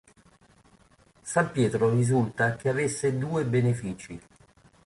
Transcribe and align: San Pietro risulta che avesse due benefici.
San 1.21 1.51
Pietro 1.51 1.91
risulta 1.93 2.55
che 2.55 2.69
avesse 2.69 3.15
due 3.19 3.45
benefici. 3.45 4.19